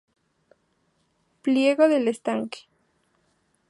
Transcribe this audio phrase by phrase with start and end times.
[1.43, 2.61] Pliego del estanque.